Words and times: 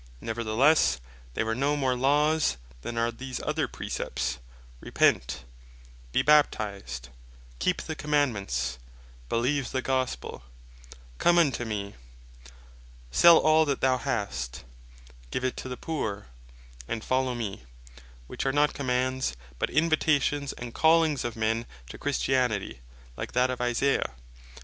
Neverthelesse, 0.19 0.99
they 1.35 1.43
were 1.43 1.53
no 1.53 1.77
more 1.77 1.95
Laws 1.95 2.57
than 2.81 2.97
are 2.97 3.11
these 3.11 3.39
other 3.43 3.67
Precepts, 3.67 4.39
"Repent, 4.79 5.43
Be 6.11 6.23
Baptized; 6.23 7.09
Keep 7.59 7.83
the 7.83 7.93
Commandements; 7.93 8.79
Beleeve 9.29 9.69
the 9.69 9.83
Gospel; 9.83 10.41
Come 11.19 11.37
unto 11.37 11.65
me; 11.65 11.93
Sell 13.11 13.37
all 13.37 13.63
that 13.65 13.81
thou 13.81 13.99
hast; 13.99 14.63
Give 15.29 15.43
it 15.43 15.55
to 15.57 15.69
the 15.69 15.77
poor;" 15.77 16.25
and 16.87 17.03
"Follow 17.03 17.35
me;" 17.35 17.65
which 18.25 18.43
are 18.47 18.51
not 18.51 18.73
Commands, 18.73 19.37
but 19.59 19.69
Invitations, 19.69 20.51
and 20.53 20.73
Callings 20.73 21.23
of 21.23 21.35
men 21.35 21.67
to 21.89 21.99
Christianity, 21.99 22.79
like 23.15 23.33
that 23.33 23.51
of 23.51 23.59
Esay 23.59 23.97
55. 23.97 24.05